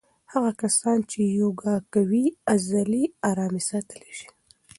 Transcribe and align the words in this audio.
هغه 0.31 0.51
کسان 0.61 0.97
چې 1.11 1.19
یوګا 1.39 1.75
کوي 1.93 2.25
عضلې 2.53 3.03
آرامې 3.29 3.61
ساتلی 3.69 4.11
شي. 4.19 4.29